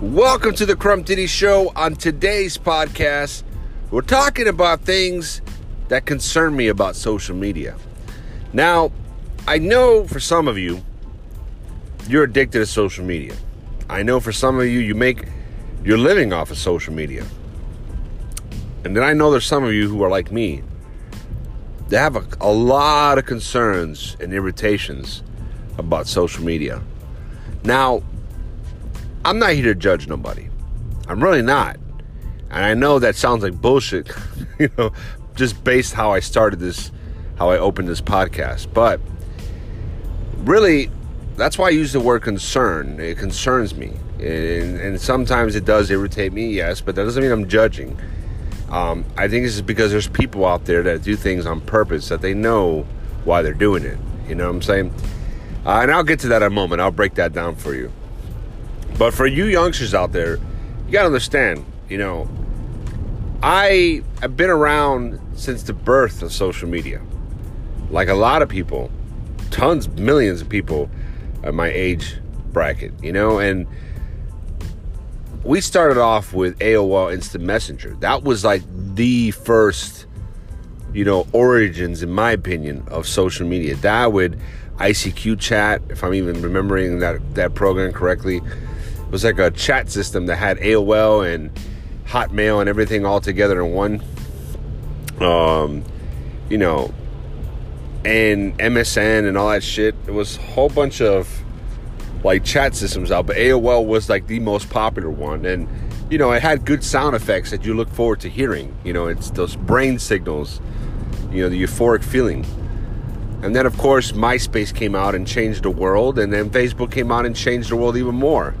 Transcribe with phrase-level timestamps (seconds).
[0.00, 1.72] Welcome to the Crump Diddy Show.
[1.74, 3.42] On today's podcast,
[3.90, 5.42] we're talking about things
[5.88, 7.76] that concern me about social media.
[8.52, 8.92] Now,
[9.48, 10.84] I know for some of you,
[12.06, 13.34] you're addicted to social media.
[13.90, 15.24] I know for some of you, you make
[15.82, 17.26] your living off of social media.
[18.84, 20.62] And then I know there's some of you who are like me.
[21.88, 25.24] They have a, a lot of concerns and irritations
[25.76, 26.84] about social media.
[27.64, 28.04] Now,
[29.28, 30.48] I'm not here to judge nobody.
[31.06, 31.76] I'm really not.
[32.50, 34.10] And I know that sounds like bullshit,
[34.58, 34.90] you know,
[35.34, 36.90] just based how I started this,
[37.36, 38.72] how I opened this podcast.
[38.72, 39.02] But
[40.38, 40.90] really,
[41.36, 42.98] that's why I use the word concern.
[43.00, 43.92] It concerns me.
[44.14, 48.00] And, and sometimes it does irritate me, yes, but that doesn't mean I'm judging.
[48.70, 52.08] Um, I think this is because there's people out there that do things on purpose
[52.08, 52.86] that they know
[53.24, 53.98] why they're doing it.
[54.26, 54.94] You know what I'm saying?
[55.66, 56.80] Uh, and I'll get to that in a moment.
[56.80, 57.92] I'll break that down for you.
[58.98, 60.38] But for you youngsters out there,
[60.86, 62.28] you got to understand, you know,
[63.42, 67.00] I have been around since the birth of social media.
[67.90, 68.90] Like a lot of people,
[69.50, 70.90] tons, millions of people
[71.44, 72.16] at my age
[72.52, 73.68] bracket, you know, and
[75.44, 77.96] we started off with AOL Instant Messenger.
[78.00, 78.62] That was like
[78.94, 80.06] the first,
[80.92, 83.76] you know, origins, in my opinion, of social media.
[83.76, 84.40] That would
[84.78, 88.42] ICQ chat, if I'm even remembering that, that program correctly.
[89.10, 91.50] Was like a chat system that had AOL and
[92.06, 94.02] Hotmail and everything all together in one.
[95.20, 95.84] Um,
[96.48, 96.92] you know,
[98.04, 99.94] and MSN and all that shit.
[100.06, 101.28] It was a whole bunch of
[102.24, 105.44] like chat systems out, but AOL was like the most popular one.
[105.44, 105.68] And,
[106.10, 108.76] you know, it had good sound effects that you look forward to hearing.
[108.84, 110.60] You know, it's those brain signals,
[111.30, 112.46] you know, the euphoric feeling.
[113.42, 116.18] And then, of course, MySpace came out and changed the world.
[116.18, 118.54] And then Facebook came out and changed the world even more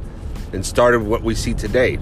[0.52, 1.98] and started what we see today.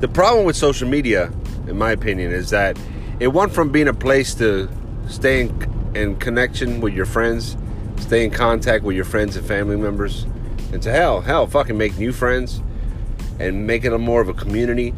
[0.00, 1.32] The problem with social media,
[1.66, 2.78] in my opinion, is that
[3.18, 4.68] it went from being a place to
[5.08, 7.56] stay in, in connection with your friends,
[7.98, 10.26] stay in contact with your friends and family members,
[10.72, 12.60] and to hell, hell, fucking make new friends
[13.38, 14.92] and make it more of a community,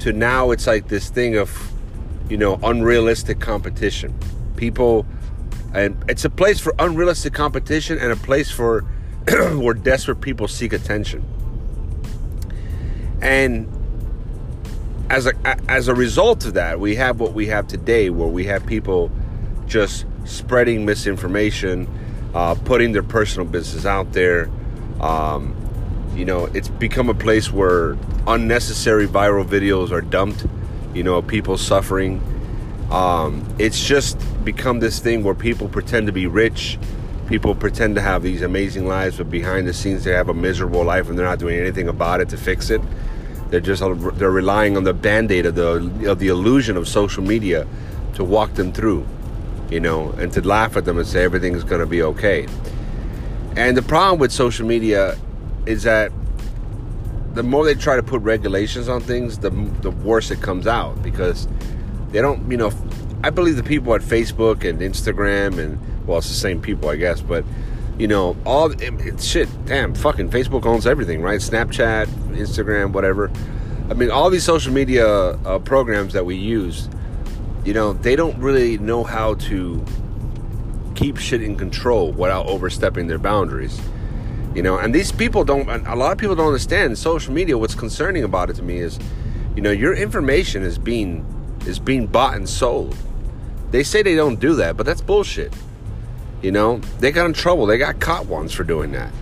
[0.00, 1.72] to now it's like this thing of,
[2.28, 4.14] you know, unrealistic competition.
[4.56, 5.06] People,
[5.74, 8.84] and it's a place for unrealistic competition and a place for
[9.56, 11.24] where desperate people seek attention.
[13.20, 13.68] And
[15.10, 15.32] as a
[15.68, 19.10] as a result of that, we have what we have today, where we have people
[19.66, 21.88] just spreading misinformation,
[22.34, 24.48] uh, putting their personal business out there.
[25.00, 25.54] Um,
[26.14, 30.46] you know, it's become a place where unnecessary viral videos are dumped.
[30.94, 32.22] You know, people suffering.
[32.90, 36.78] Um, it's just become this thing where people pretend to be rich
[37.26, 40.84] people pretend to have these amazing lives, but behind the scenes they have a miserable
[40.84, 42.80] life and they're not doing anything about it to fix it.
[43.50, 43.82] They're just
[44.18, 47.66] they're relying on the band-aid of the of the illusion of social media
[48.14, 49.06] to walk them through,
[49.70, 52.46] you know, and to laugh at them and say everything's going to be okay.
[53.56, 55.16] And the problem with social media
[55.64, 56.12] is that
[57.34, 59.50] the more they try to put regulations on things, the
[59.82, 61.46] the worse it comes out because
[62.10, 62.72] they don't, you know,
[63.22, 66.96] I believe the people at Facebook and Instagram and well, it's the same people, I
[66.96, 67.44] guess, but
[67.98, 69.48] you know, all it, shit.
[69.64, 71.40] Damn, fucking Facebook owns everything, right?
[71.40, 72.06] Snapchat,
[72.36, 73.30] Instagram, whatever.
[73.88, 76.88] I mean, all these social media uh, programs that we use,
[77.64, 79.84] you know, they don't really know how to
[80.94, 83.80] keep shit in control without overstepping their boundaries.
[84.54, 85.68] You know, and these people don't.
[85.86, 87.56] A lot of people don't understand social media.
[87.58, 88.98] What's concerning about it to me is,
[89.54, 91.24] you know, your information is being
[91.66, 92.96] is being bought and sold.
[93.70, 95.52] They say they don't do that, but that's bullshit.
[96.42, 97.66] You know, they got in trouble.
[97.66, 99.12] They got caught once for doing that.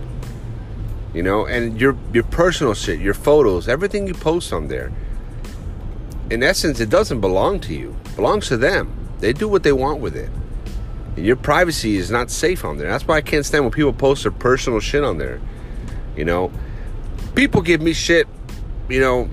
[1.13, 4.91] You know, and your your personal shit, your photos, everything you post on there.
[6.29, 7.95] In essence, it doesn't belong to you.
[8.05, 8.91] It belongs to them.
[9.19, 10.29] They do what they want with it.
[11.15, 12.89] And your privacy is not safe on there.
[12.89, 15.39] That's why I can't stand when people post their personal shit on there.
[16.17, 16.51] You know,
[17.33, 18.27] people give me shit.
[18.89, 19.29] You know,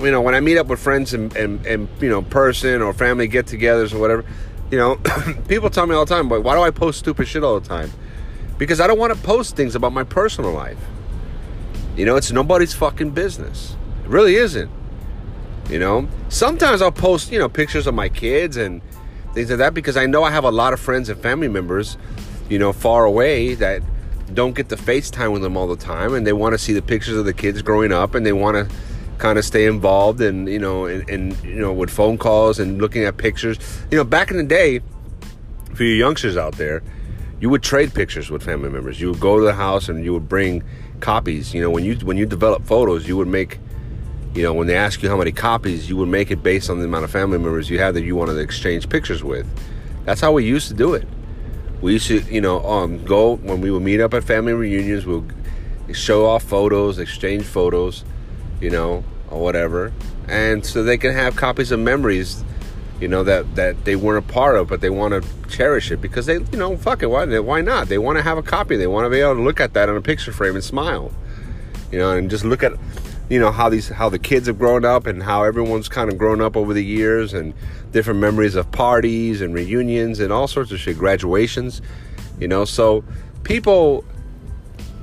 [0.00, 2.92] you know when I meet up with friends and, and, and you know person or
[2.92, 4.24] family get-togethers or whatever
[4.70, 4.96] you know,
[5.48, 7.68] people tell me all the time, but why do I post stupid shit all the
[7.68, 7.90] time?
[8.58, 10.78] Because I don't want to post things about my personal life.
[11.96, 13.76] You know, it's nobody's fucking business.
[14.04, 14.70] It really isn't.
[15.68, 18.80] You know, sometimes I'll post, you know, pictures of my kids and
[19.34, 21.98] things like that because I know I have a lot of friends and family members,
[22.48, 23.82] you know, far away that
[24.32, 26.82] don't get the FaceTime with them all the time and they want to see the
[26.82, 28.74] pictures of the kids growing up and they want to
[29.18, 32.80] kind of stay involved and you know and, and, you know with phone calls and
[32.80, 33.58] looking at pictures
[33.90, 34.80] you know back in the day
[35.74, 36.82] for you youngsters out there
[37.40, 39.00] you would trade pictures with family members.
[39.00, 40.62] You would go to the house and you would bring
[41.00, 41.52] copies.
[41.52, 43.58] You know, when you when you develop photos, you would make,
[44.34, 46.78] you know, when they ask you how many copies, you would make it based on
[46.78, 49.46] the amount of family members you had that you wanted to exchange pictures with.
[50.04, 51.06] That's how we used to do it.
[51.82, 55.04] We used to, you know, um, go when we would meet up at family reunions.
[55.04, 55.26] We'll
[55.92, 58.04] show off photos, exchange photos,
[58.60, 59.92] you know, or whatever,
[60.28, 62.44] and so they can have copies of memories
[63.00, 66.00] you know that that they weren't a part of but they want to cherish it
[66.00, 67.88] because they you know fuck it why why not?
[67.88, 68.76] They want to have a copy.
[68.76, 71.12] They want to be able to look at that on a picture frame and smile
[71.92, 72.72] you know and just look at
[73.28, 76.16] you know how these how the kids have grown up and how everyone's kind of
[76.16, 77.52] grown up over the years and
[77.92, 81.82] different memories of parties and reunions and all sorts of shit graduations
[82.38, 82.64] you know.
[82.64, 83.04] So
[83.42, 84.04] people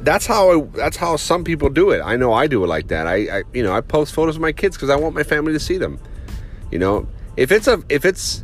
[0.03, 3.07] that's how that's how some people do it i know i do it like that
[3.07, 5.53] i, I you know i post photos of my kids because i want my family
[5.53, 6.00] to see them
[6.71, 7.07] you know
[7.38, 8.44] if it's a if it's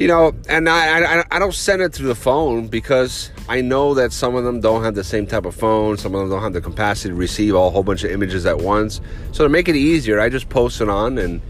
[0.00, 3.92] you know, and I, I I don't send it through the phone because I know
[3.92, 5.98] that some of them don't have the same type of phone.
[5.98, 8.56] Some of them don't have the capacity to receive a whole bunch of images at
[8.56, 9.02] once.
[9.32, 11.42] So to make it easier, I just post it on, and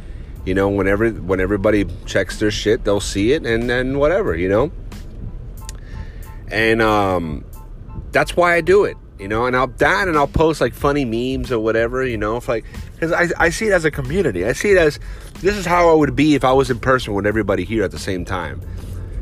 [0.45, 4.49] you know, whenever when everybody checks their shit, they'll see it, and then whatever, you
[4.49, 4.73] know.
[6.49, 7.45] And um,
[8.11, 9.47] that's why I do it, you know.
[9.47, 12.65] And I'll that, and I'll post like funny memes or whatever, you know, if like
[12.95, 14.45] because I I see it as a community.
[14.45, 14.99] I see it as
[15.41, 17.91] this is how I would be if I was in person with everybody here at
[17.91, 18.61] the same time.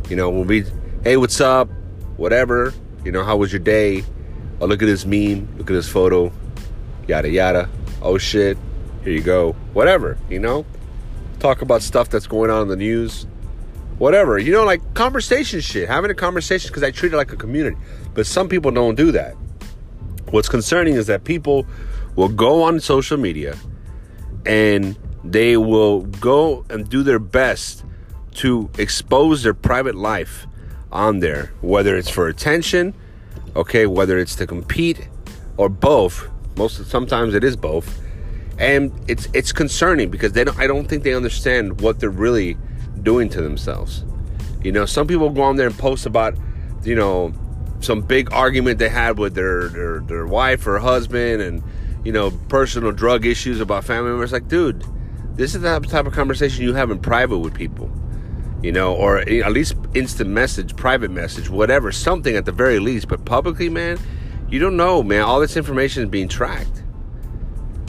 [0.08, 0.64] You know, we'll be,
[1.04, 1.68] hey, what's up?
[2.16, 2.72] Whatever.
[3.04, 4.04] You know, how was your day?
[4.60, 5.46] Oh, look at this meme.
[5.58, 6.32] Look at this photo.
[7.06, 7.68] Yada, yada.
[8.02, 8.56] Oh, shit.
[9.04, 9.52] Here you go.
[9.72, 10.64] Whatever, you know?
[11.38, 13.26] Talk about stuff that's going on in the news.
[13.98, 14.38] Whatever.
[14.38, 15.88] You know, like conversation shit.
[15.88, 17.76] Having a conversation because I treat it like a community.
[18.14, 19.36] But some people don't do that.
[20.30, 21.66] What's concerning is that people
[22.16, 23.56] will go on social media
[24.44, 27.84] and they will go and do their best
[28.34, 30.46] to expose their private life
[30.92, 32.94] on there, whether it's for attention,
[33.56, 35.08] okay, whether it's to compete
[35.56, 36.28] or both.
[36.56, 38.00] Most of, sometimes it is both,
[38.58, 40.58] and it's it's concerning because they don't.
[40.58, 42.56] I don't think they understand what they're really
[43.02, 44.04] doing to themselves.
[44.62, 46.36] You know, some people go on there and post about,
[46.82, 47.32] you know,
[47.80, 51.62] some big argument they had with their their, their wife or husband, and
[52.04, 54.32] you know, personal drug issues about family members.
[54.32, 54.84] Like, dude
[55.38, 57.88] this is the type of conversation you have in private with people,
[58.60, 63.06] you know, or at least instant message, private message, whatever, something at the very least.
[63.06, 63.98] But publicly, man,
[64.48, 65.22] you don't know, man.
[65.22, 66.82] All this information is being tracked.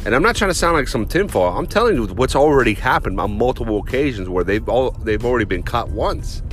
[0.05, 1.57] And I'm not trying to sound like some tinfoil.
[1.57, 5.63] I'm telling you what's already happened on multiple occasions where they've all they've already been
[5.63, 6.43] caught once.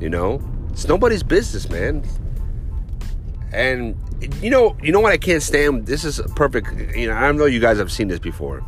[0.00, 2.02] You know, it's nobody's business, man.
[3.52, 3.96] And
[4.40, 5.86] you know, you know what I can't stand.
[5.86, 6.96] This is perfect.
[6.96, 8.62] You know, I don't know you guys have seen this before.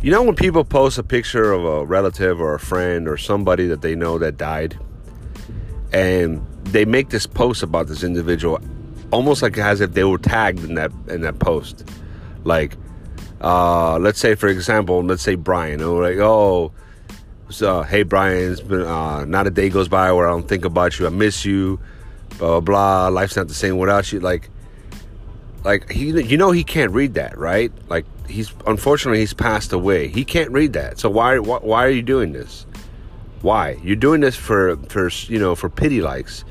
[0.00, 3.66] You know when people post a picture of a relative or a friend or somebody
[3.66, 4.78] that they know that died,
[5.92, 8.60] and they make this post about this individual,
[9.10, 11.84] almost like as if they were tagged in that in that post.
[12.44, 12.76] Like,
[13.40, 16.72] uh, let's say for example, let's say Brian, or like, oh,
[17.48, 20.64] so hey Brian, it's been uh, not a day goes by where I don't think
[20.64, 21.06] about you.
[21.08, 21.80] I miss you.
[22.38, 23.08] Blah blah.
[23.08, 24.20] Life's not the same without you.
[24.20, 24.50] Like,
[25.64, 27.72] like he, you know, he can't read that, right?
[27.88, 30.08] Like he's unfortunately he's passed away.
[30.08, 30.98] He can't read that.
[30.98, 32.66] So why why, why are you doing this?
[33.42, 33.78] Why?
[33.82, 36.44] You're doing this for for you know for pity likes.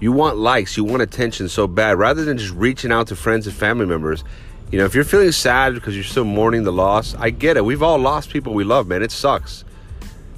[0.00, 3.46] You want likes, you want attention so bad rather than just reaching out to friends
[3.46, 4.24] and family members.
[4.72, 7.64] You know, if you're feeling sad because you're still mourning the loss, I get it.
[7.64, 9.02] We've all lost people we love, man.
[9.02, 9.64] It sucks.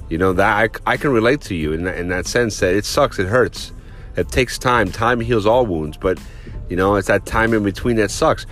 [0.09, 2.75] You know that I, I can relate to you in that, in that sense that
[2.75, 3.71] it sucks, it hurts.
[4.15, 4.91] It takes time.
[4.91, 6.19] Time heals all wounds, but
[6.69, 8.45] you know, it's that time in between that sucks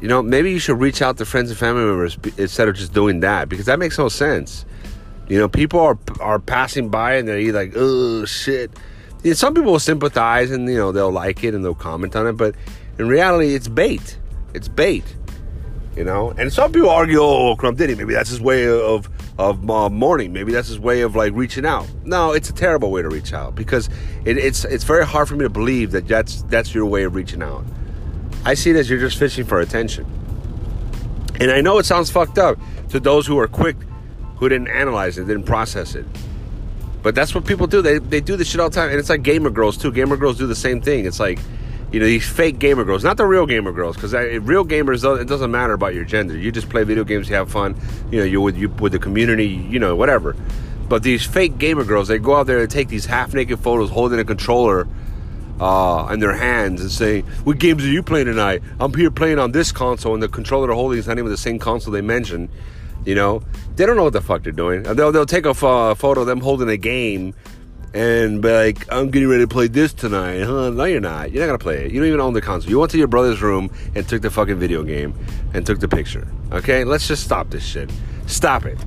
[0.00, 2.92] you know, maybe you should reach out to friends and family members instead of just
[2.92, 4.64] doing that because that makes no sense.
[5.28, 8.70] You know, people are are passing by and they're like, "Oh shit."
[9.24, 12.14] You know, some people will sympathize and you know they'll like it and they'll comment
[12.14, 12.54] on it, but
[12.98, 14.18] in reality, it's bait.
[14.54, 15.04] It's bait.
[15.96, 19.68] You know, and some people argue, "Oh, Crump Diddy, maybe that's his way of of
[19.70, 20.32] uh, mourning.
[20.32, 23.32] Maybe that's his way of like reaching out." No, it's a terrible way to reach
[23.32, 23.88] out because
[24.24, 27.14] it, it's it's very hard for me to believe that that's that's your way of
[27.14, 27.64] reaching out.
[28.44, 30.06] I see it as you're just fishing for attention.
[31.40, 32.58] And I know it sounds fucked up
[32.90, 33.76] to those who are quick,
[34.36, 36.06] who didn't analyze it, didn't process it.
[37.02, 37.80] But that's what people do.
[37.80, 38.90] They, they do this shit all the time.
[38.90, 39.92] And it's like gamer girls, too.
[39.92, 41.06] Gamer girls do the same thing.
[41.06, 41.38] It's like,
[41.90, 45.26] you know, these fake gamer girls, not the real gamer girls, because real gamers, it
[45.26, 46.36] doesn't matter about your gender.
[46.36, 47.80] You just play video games, you have fun,
[48.10, 50.36] you know, you're with, you, with the community, you know, whatever.
[50.88, 53.90] But these fake gamer girls, they go out there and take these half naked photos
[53.90, 54.86] holding a controller
[55.60, 58.62] uh, in their hands and saying, "What games are you playing tonight?
[58.80, 61.36] I'm here playing on this console, and the controller they're holding is not even the
[61.36, 62.48] same console they mentioned."
[63.04, 63.42] You know,
[63.76, 64.82] they don't know what the fuck they're doing.
[64.82, 67.34] They'll they'll take a photo of them holding a game
[67.94, 70.42] and be like, I'm getting ready to play this tonight.
[70.42, 70.70] Huh?
[70.70, 71.32] No, you're not.
[71.32, 71.92] You're not gonna play it.
[71.92, 72.70] You don't even own the console.
[72.70, 75.14] You went to your brother's room and took the fucking video game
[75.54, 76.28] and took the picture.
[76.52, 77.90] Okay, let's just stop this shit.
[78.26, 78.78] Stop it.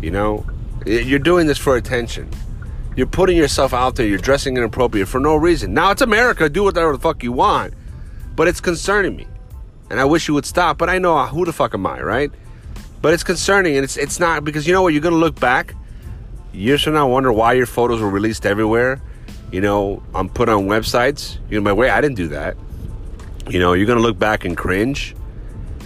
[0.00, 0.46] You know,
[0.86, 2.30] you're doing this for attention.
[2.96, 4.06] You're putting yourself out there.
[4.06, 5.74] You're dressing inappropriate for no reason.
[5.74, 6.48] Now it's America.
[6.48, 7.74] Do whatever the fuck you want,
[8.34, 9.26] but it's concerning me,
[9.90, 10.78] and I wish you would stop.
[10.78, 12.32] But I know uh, who the fuck am I, right?
[13.02, 14.92] But it's concerning, and it's it's not because you know what?
[14.92, 15.74] You're gonna look back
[16.52, 19.00] years from now, wonder why your photos were released everywhere.
[19.52, 21.38] You know, I'm put on websites.
[21.48, 22.56] You're gonna be, wait, I didn't do that.
[23.48, 25.14] You know, you're gonna look back and cringe.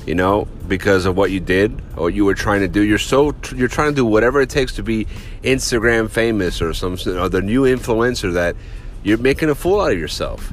[0.07, 2.83] You know, because of what you did or you were trying to do.
[2.83, 5.07] You're so you're trying to do whatever it takes to be
[5.43, 8.57] Instagram famous or some or the new influencer that
[9.03, 10.53] you're making a fool out of yourself.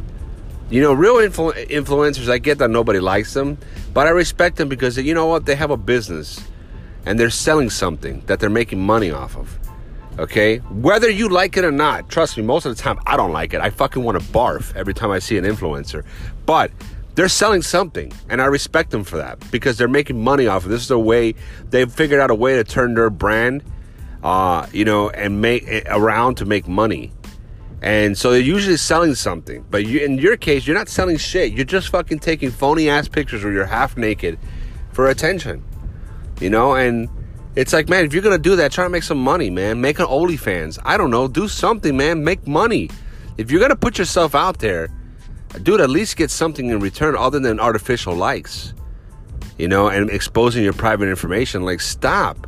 [0.70, 3.58] You know, real influ- influencers, I get that nobody likes them,
[3.94, 5.46] but I respect them because you know what?
[5.46, 6.42] They have a business
[7.06, 9.58] and they're selling something that they're making money off of.
[10.22, 10.58] Okay?
[10.58, 13.56] Whether you like it or not, trust me, most of the time I don't like
[13.56, 13.60] it.
[13.60, 16.06] I fucking want to barf every time I see an influencer.
[16.46, 16.72] But
[17.16, 20.72] they're selling something, and I respect them for that because they're making money off of
[20.72, 20.76] it.
[20.76, 21.34] This is a way
[21.72, 23.64] they've figured out a way to turn their brand,
[24.24, 27.12] uh, you know, and make it around to make money.
[27.82, 29.66] And so they're usually selling something.
[29.72, 31.54] But you, in your case, you're not selling shit.
[31.54, 34.38] You're just fucking taking phony ass pictures where you're half naked
[34.94, 35.64] for attention.
[36.40, 37.10] You know, and
[37.56, 39.82] it's like, man, if you're gonna do that, try to make some money, man.
[39.82, 40.80] Make an OnlyFans.
[40.86, 41.28] I don't know.
[41.28, 42.24] Do something, man.
[42.24, 42.90] Make money.
[43.38, 44.90] If you're gonna put yourself out there,
[45.62, 48.74] dude, at least get something in return other than artificial likes.
[49.58, 51.64] You know, and exposing your private information.
[51.64, 52.48] Like, stop.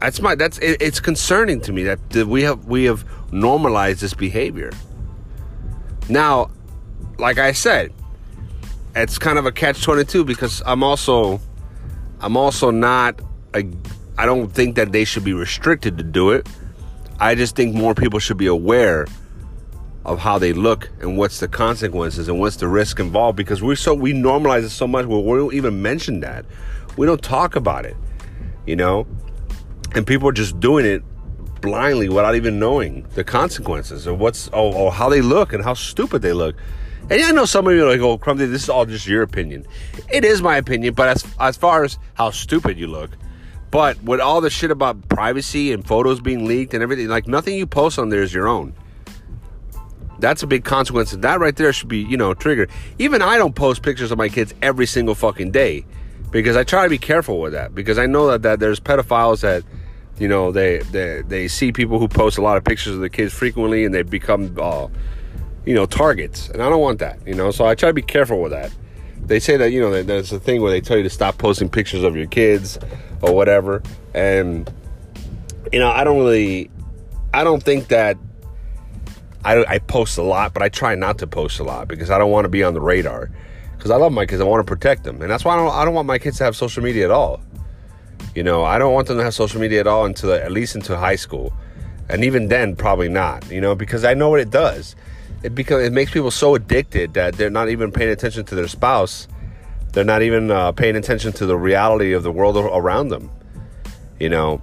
[0.00, 0.34] That's my.
[0.34, 4.70] That's it, it's concerning to me that, that we have we have normalized this behavior.
[6.08, 6.50] Now,
[7.18, 7.92] like I said,
[8.96, 11.40] it's kind of a catch twenty two because I'm also
[12.20, 13.20] I'm also not
[13.54, 13.68] I,
[14.16, 16.48] I don't think that they should be restricted to do it.
[17.20, 19.06] I just think more people should be aware
[20.04, 23.76] of how they look and what's the consequences and what's the risk involved because we're
[23.76, 26.46] so we normalize it so much where we don't even mention that.
[26.96, 27.96] We don't talk about it,
[28.66, 29.06] you know?
[29.94, 31.02] And people are just doing it
[31.60, 35.74] blindly without even knowing the consequences of what's oh, oh how they look and how
[35.74, 36.56] stupid they look.
[37.10, 39.06] And yeah, I know some of you are like, oh, Crumdy, this is all just
[39.06, 39.66] your opinion.
[40.10, 43.10] It is my opinion, but as as far as how stupid you look,
[43.70, 47.56] but with all the shit about privacy and photos being leaked and everything, like nothing
[47.56, 48.74] you post on there is your own.
[50.20, 51.12] That's a big consequence.
[51.12, 52.70] That right there should be, you know, triggered.
[52.98, 55.84] Even I don't post pictures of my kids every single fucking day
[56.30, 59.42] because I try to be careful with that because I know that, that there's pedophiles
[59.42, 59.62] that,
[60.18, 63.08] you know, they, they, they see people who post a lot of pictures of their
[63.08, 64.88] kids frequently and they become, uh,
[65.64, 66.48] you know, targets.
[66.48, 68.72] And I don't want that, you know, so I try to be careful with that
[69.28, 71.68] they say that you know there's a thing where they tell you to stop posting
[71.68, 72.78] pictures of your kids
[73.22, 73.82] or whatever.
[74.14, 74.70] And
[75.72, 76.70] you know i don't really
[77.34, 78.16] i don't think that
[79.44, 82.18] I, I post a lot but i try not to post a lot because i
[82.18, 83.30] don't want to be on the radar.
[83.76, 85.22] Because i love my kids i want to protect them.
[85.22, 87.10] And that's why I don't, I don't want my kids to have social media at
[87.10, 87.40] all.
[88.34, 90.74] You know i don't want them to have social media at all until at least
[90.74, 91.52] into high school.
[92.10, 94.96] And even then probably not you know because i know what it does
[95.42, 98.68] it becomes it makes people so addicted that they're not even paying attention to their
[98.68, 99.28] spouse.
[99.92, 103.30] They're not even uh, paying attention to the reality of the world around them.
[104.20, 104.60] You know,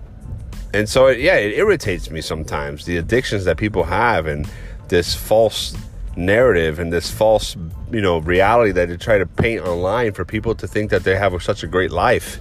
[0.74, 4.50] and so it, yeah, it irritates me sometimes the addictions that people have and
[4.89, 5.75] this false
[6.17, 7.58] narrative and this false
[7.91, 11.15] you know reality that they try to paint online for people to think that they
[11.15, 12.39] have such a great life.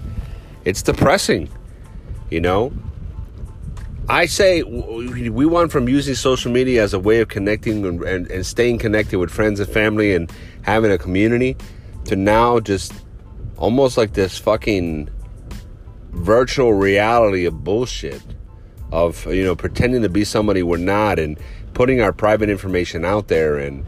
[0.64, 1.48] It's depressing,
[2.30, 2.72] you know.
[4.08, 8.30] I say we went from using social media as a way of connecting and, and,
[8.30, 10.30] and, staying connected with friends and family and
[10.60, 11.56] having a community
[12.04, 12.92] to now just
[13.56, 15.08] almost like this fucking
[16.10, 18.22] virtual reality of bullshit
[18.92, 21.38] of you know pretending to be somebody we're not and
[21.72, 23.86] putting our private information out there and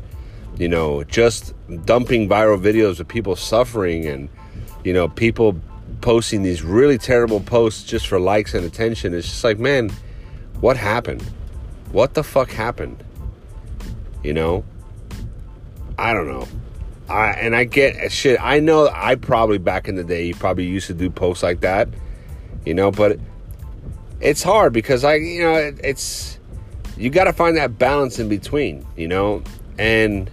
[0.59, 1.53] you know just
[1.85, 4.31] dumping viral videos of people suffering and
[4.83, 5.61] you know people
[6.01, 9.15] posting these really terrible posts just for likes and attention.
[9.15, 9.91] It's just like man
[10.61, 11.23] what happened?
[11.93, 13.03] What the fuck happened?
[14.23, 14.65] You know?
[15.99, 16.47] I don't know.
[17.09, 18.39] I and I get uh, shit.
[18.41, 21.61] I know I probably back in the day you probably used to do posts like
[21.61, 21.89] that,
[22.65, 23.19] you know, but
[24.21, 26.39] it's hard because I, you know, it, it's
[26.97, 29.43] you got to find that balance in between, you know,
[29.79, 30.31] and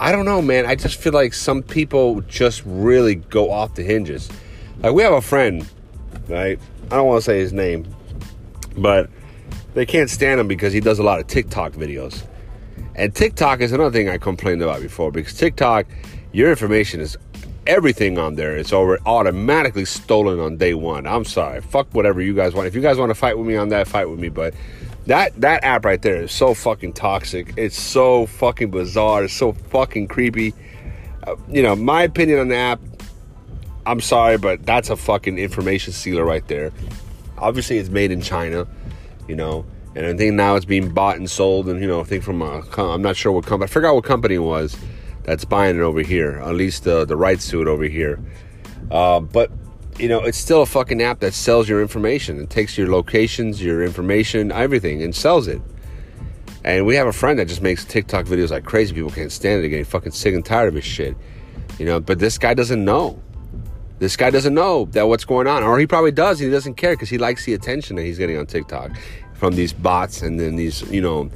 [0.00, 0.66] I don't know, man.
[0.66, 4.28] I just feel like some people just really go off the hinges.
[4.80, 5.68] Like we have a friend,
[6.28, 6.58] right?
[6.90, 7.86] I don't want to say his name,
[8.76, 9.10] but
[9.74, 12.24] they can't stand him because he does a lot of TikTok videos.
[12.94, 15.86] And TikTok is another thing I complained about before because TikTok,
[16.32, 17.16] your information is
[17.66, 18.56] everything on there.
[18.56, 21.06] It's over automatically stolen on day one.
[21.06, 21.60] I'm sorry.
[21.60, 22.66] Fuck whatever you guys want.
[22.66, 24.30] If you guys want to fight with me on that, fight with me.
[24.30, 24.54] But
[25.06, 27.54] That that app right there is so fucking toxic.
[27.56, 29.24] It's so fucking bizarre.
[29.24, 30.52] It's so fucking creepy.
[31.26, 32.80] Uh, you know, my opinion on the app.
[33.86, 36.72] I'm sorry, but that's a fucking information sealer right there.
[37.40, 38.66] Obviously, it's made in China.
[39.26, 41.68] You know, and I think now it's being bought and sold.
[41.68, 43.68] And you know, I think from a, I'm not sure what company.
[43.68, 44.76] I forgot what company it was
[45.24, 46.40] that's buying it over here.
[46.44, 48.18] At least the the rights to it over here.
[48.90, 49.50] Uh, but
[49.98, 53.62] you know, it's still a fucking app that sells your information and takes your locations,
[53.62, 55.60] your information, everything, and sells it.
[56.64, 58.94] And we have a friend that just makes TikTok videos like crazy.
[58.94, 59.68] People can't stand it.
[59.68, 61.16] Getting fucking sick and tired of his shit.
[61.78, 63.20] You know, but this guy doesn't know.
[63.98, 66.38] This guy doesn't know that what's going on, or he probably does.
[66.38, 68.92] he doesn't care because he likes the attention that he's getting on TikTok
[69.34, 71.30] from these bots and then these, you know,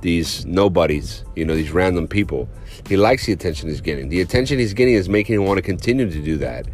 [0.00, 1.24] these nobodies.
[1.36, 2.48] You know, these random people.
[2.88, 4.08] He likes the attention he's getting.
[4.08, 6.66] The attention he's getting is making him want to continue to do that.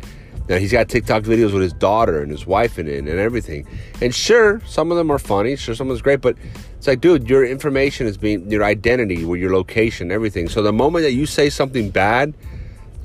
[0.49, 3.66] Now he's got TikTok videos with his daughter and his wife in it and everything.
[4.00, 5.57] And sure, some of them are funny.
[5.57, 6.37] Sure, some of them's great, but
[6.76, 10.49] it's like, dude, your information is being your identity, your location, everything.
[10.49, 12.35] So the moment that you say something bad,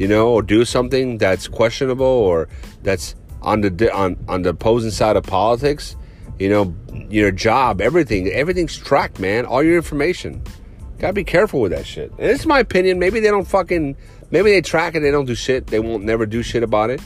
[0.01, 2.49] you know, or do something that's questionable or
[2.81, 5.95] that's on the on on the opposing side of politics,
[6.39, 6.73] you know,
[7.11, 9.45] your job, everything, everything's tracked, man.
[9.45, 10.41] All your information.
[10.97, 12.09] Gotta be careful with that shit.
[12.17, 12.97] And it's my opinion.
[12.97, 13.95] Maybe they don't fucking.
[14.31, 15.01] Maybe they track it.
[15.01, 15.67] They don't do shit.
[15.67, 16.99] They won't never do shit about it.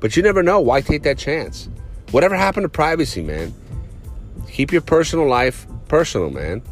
[0.00, 0.58] But you never know.
[0.58, 1.68] Why take that chance?
[2.10, 3.54] Whatever happened to privacy, man?
[4.50, 6.62] Keep your personal life personal, man.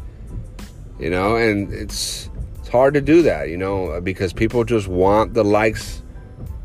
[0.99, 2.28] You know, and it's
[2.69, 6.03] it's hard to do that, you know, because people just want the likes.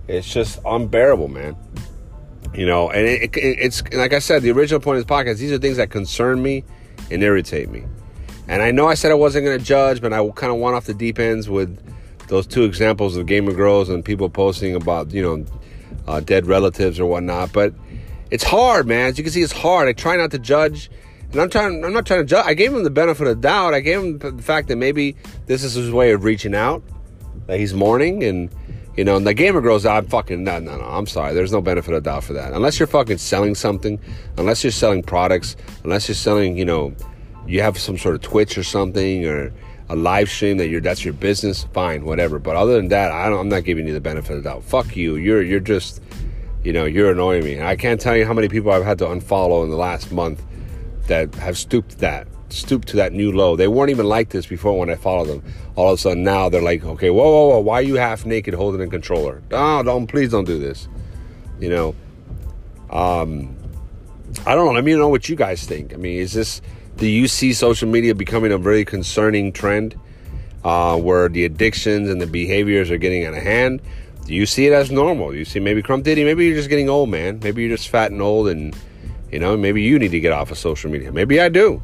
[0.06, 1.56] It's just unbearable, man.
[2.52, 5.38] You know, and it, it, it's like I said, the original point of this podcast.
[5.38, 6.62] These are things that concern me
[7.10, 7.86] and irritate me.
[8.48, 10.76] And I know I said I wasn't going to judge, but I kind of went
[10.76, 11.80] off the deep ends with
[12.28, 15.46] those two examples of gamer girls and people posting about you know
[16.06, 17.50] uh, dead relatives or whatnot.
[17.54, 17.72] But
[18.30, 19.06] it's hard, man.
[19.06, 19.88] As you can see, it's hard.
[19.88, 20.90] I try not to judge,
[21.32, 21.84] and I'm trying.
[21.84, 22.44] I'm not trying to judge.
[22.46, 23.74] I gave him the benefit of doubt.
[23.74, 25.16] I gave him the fact that maybe
[25.46, 26.82] this is his way of reaching out.
[27.46, 28.50] That he's mourning, and
[28.96, 29.84] you know, and the gamer girls.
[29.84, 30.84] I'm fucking no, no, no.
[30.84, 31.34] I'm sorry.
[31.34, 32.52] There's no benefit of doubt for that.
[32.52, 33.98] Unless you're fucking selling something,
[34.38, 36.94] unless you're selling products, unless you're selling, you know,
[37.46, 39.52] you have some sort of Twitch or something or
[39.88, 42.38] a live stream that you're that's your business, fine, whatever.
[42.38, 44.64] But other than that, I am not giving you the benefit of doubt.
[44.64, 45.16] Fuck you.
[45.16, 46.00] You're you're just,
[46.62, 47.60] you know, you're annoying me.
[47.60, 50.42] I can't tell you how many people I've had to unfollow in the last month
[51.06, 53.56] that have stooped that stooped to that new low.
[53.56, 55.42] They weren't even like this before when I followed them.
[55.76, 58.24] All of a sudden now they're like, okay, whoa, whoa, whoa, why are you half
[58.24, 59.42] naked holding a controller?
[59.50, 60.88] Oh, don't please don't do this.
[61.60, 61.94] You know,
[62.90, 63.56] um,
[64.46, 64.72] I don't know.
[64.72, 65.92] Let me know what you guys think.
[65.94, 66.60] I mean, is this
[66.96, 69.98] do you see social media becoming a very concerning trend
[70.62, 73.82] uh, where the addictions and the behaviors are getting out of hand?
[74.26, 75.34] Do you see it as normal?
[75.34, 77.40] You see maybe Crump Diddy, maybe you're just getting old, man.
[77.42, 78.74] Maybe you're just fat and old and,
[79.34, 81.10] you know, maybe you need to get off of social media.
[81.10, 81.82] Maybe I do.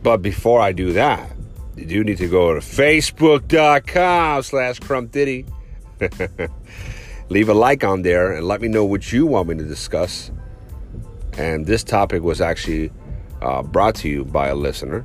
[0.00, 1.32] But before I do that,
[1.74, 5.44] you do need to go to facebook.com slash Crump Diddy.
[7.30, 10.30] Leave a like on there and let me know what you want me to discuss.
[11.36, 12.92] And this topic was actually
[13.42, 15.04] uh, brought to you by a listener.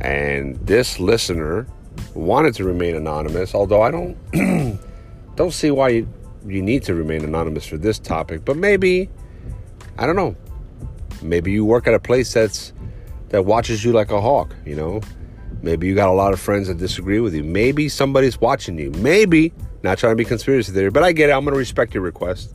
[0.00, 1.68] And this listener
[2.14, 4.16] wanted to remain anonymous, although I don't
[5.36, 6.08] don't see why you,
[6.44, 8.44] you need to remain anonymous for this topic.
[8.44, 9.08] But maybe
[9.98, 10.36] I don't know.
[11.22, 12.72] Maybe you work at a place that's
[13.28, 14.54] that watches you like a hawk.
[14.66, 15.00] You know,
[15.62, 17.44] maybe you got a lot of friends that disagree with you.
[17.44, 18.90] Maybe somebody's watching you.
[18.90, 19.52] Maybe
[19.82, 21.32] not trying to be conspiracy theory, but I get it.
[21.32, 22.54] I'm going to respect your request.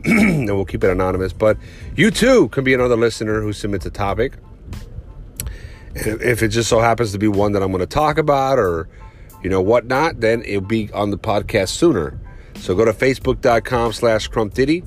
[0.04, 1.32] and we'll keep it anonymous.
[1.32, 1.58] But
[1.96, 4.34] you too can be another listener who submits a topic.
[5.94, 8.58] And if it just so happens to be one that I'm going to talk about
[8.58, 8.88] or,
[9.42, 12.18] you know, whatnot, then it'll be on the podcast sooner.
[12.56, 14.84] So go to facebook.com slash Crump Diddy.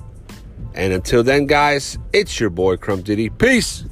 [0.73, 3.29] And until then, guys, it's your boy Crump Diddy.
[3.29, 3.83] Peace.